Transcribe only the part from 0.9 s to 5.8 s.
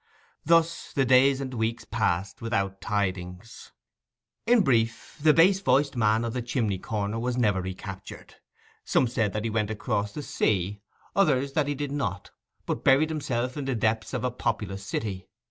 the days and weeks passed without tidings. In brief; the bass